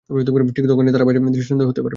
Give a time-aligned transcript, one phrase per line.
[0.49, 1.89] ঠিক তখনই তারা বাইরে দৃষ্টান্ত হতে পারবে।